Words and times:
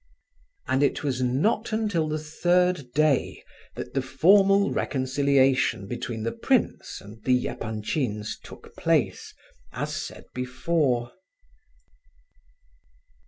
And 0.67 0.81
it 0.81 1.03
was 1.03 1.21
not 1.21 1.71
until 1.71 2.07
the 2.07 2.17
third 2.17 2.91
day 2.93 3.43
that 3.75 3.93
the 3.93 4.01
formal 4.01 4.71
reconciliation 4.71 5.85
between 5.85 6.23
the 6.23 6.31
prince 6.31 7.01
and 7.01 7.23
the 7.23 7.47
Epanchins 7.47 8.39
took 8.43 8.75
place, 8.75 9.35
as 9.71 9.95
said 9.95 10.25
before. 10.33 11.11